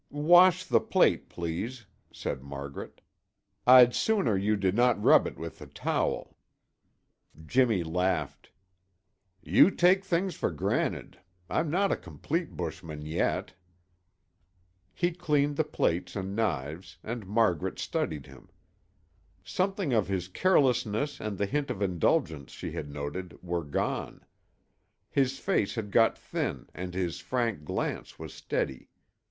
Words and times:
"Wash 0.09 0.63
the 0.65 0.79
plate, 0.79 1.29
please," 1.29 1.85
said 2.11 2.41
Margaret. 2.41 3.01
"I'd 3.67 3.93
sooner 3.93 4.35
you 4.35 4.55
did 4.55 4.73
not 4.73 4.99
rub 4.99 5.27
it 5.27 5.37
with 5.37 5.59
the 5.59 5.67
towel." 5.67 6.35
Jimmy 7.45 7.83
laughed. 7.83 8.49
"You 9.43 9.69
take 9.69 10.03
things 10.03 10.33
for 10.33 10.49
granted. 10.49 11.19
I'm 11.51 11.69
not 11.69 11.91
a 11.91 11.95
complete 11.95 12.57
bushman 12.57 13.05
yet." 13.05 13.53
He 14.91 15.11
cleaned 15.11 15.55
the 15.55 15.63
plates 15.63 16.15
and 16.15 16.35
knives, 16.35 16.97
and 17.03 17.27
Margaret 17.27 17.77
studied 17.77 18.25
him. 18.25 18.49
Something 19.43 19.93
of 19.93 20.07
his 20.07 20.27
carelessness 20.29 21.19
and 21.19 21.37
the 21.37 21.45
hint 21.45 21.69
of 21.69 21.79
indulgence 21.79 22.51
she 22.53 22.71
had 22.71 22.89
noted 22.89 23.37
were 23.43 23.63
gone. 23.63 24.25
His 25.11 25.37
face 25.37 25.75
had 25.75 25.91
got 25.91 26.17
thin 26.17 26.69
and 26.73 26.95
his 26.95 27.19
frank 27.19 27.63
glance 27.63 28.17
was 28.17 28.33
steady. 28.33 28.89